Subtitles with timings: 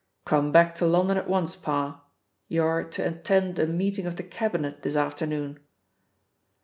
[0.25, 2.01] "Come back to London at once, Parr;
[2.47, 5.59] you are to attend a meeting of the Cabinet this afternoon."